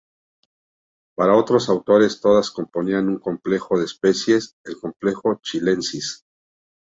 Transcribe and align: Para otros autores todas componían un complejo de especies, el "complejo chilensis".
Para 1.15 1.35
otros 1.37 1.69
autores 1.69 2.19
todas 2.21 2.49
componían 2.49 3.07
un 3.07 3.19
complejo 3.19 3.77
de 3.77 3.85
especies, 3.85 4.55
el 4.65 4.77
"complejo 4.79 5.39
chilensis". 5.43 6.25